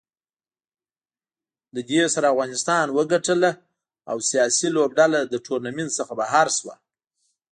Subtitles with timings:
[1.73, 3.51] له دې سره افغانستان وګټله
[4.11, 6.75] او سیاله لوبډله له ټورنمنټ څخه بهر شوه